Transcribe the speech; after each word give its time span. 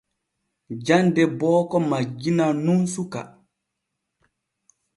Jande 0.85 1.23
booko 1.41 1.77
majjinan 1.89 2.55
nun 2.65 2.81
suka. 2.95 3.21